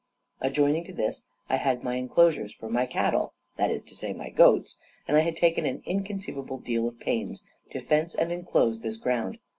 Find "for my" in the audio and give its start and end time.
2.55-2.87